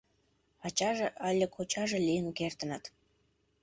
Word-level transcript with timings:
Ачаже 0.65 1.07
але 1.27 1.45
кочаже 1.55 1.97
лийын 2.07 2.27
кертыныт. 2.37 2.83